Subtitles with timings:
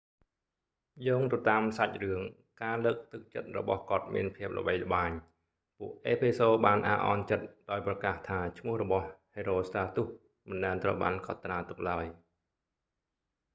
[1.07, 2.21] យោងទៅតាមសាច់រឿង
[2.63, 5.11] ការលើកទឹកចិត្តរបស់គាត់មានភាពល្បីល្បាញ
[5.77, 10.07] ពួកអេភេសូរបានអាក់អន់ចិត្តដោយប្រកាសថាឈ្មោះរបស់ herostratus
[10.49, 12.05] មិនដែលត្រូវបានកត់ត្រាទុកឡើយ